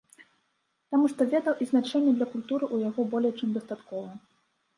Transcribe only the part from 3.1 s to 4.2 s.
болей чым дастаткова.